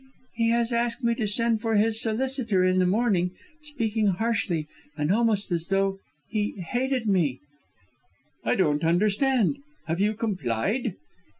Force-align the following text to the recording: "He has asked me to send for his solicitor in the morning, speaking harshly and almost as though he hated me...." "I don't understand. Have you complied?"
"He 0.33 0.49
has 0.49 0.73
asked 0.73 1.03
me 1.03 1.13
to 1.13 1.27
send 1.27 1.61
for 1.61 1.75
his 1.75 2.01
solicitor 2.01 2.63
in 2.63 2.79
the 2.79 2.87
morning, 2.87 3.33
speaking 3.61 4.07
harshly 4.07 4.67
and 4.97 5.11
almost 5.11 5.51
as 5.51 5.67
though 5.67 5.99
he 6.27 6.53
hated 6.59 7.07
me...." 7.07 7.39
"I 8.43 8.55
don't 8.55 8.83
understand. 8.83 9.57
Have 9.85 9.99
you 10.01 10.15
complied?" 10.15 10.95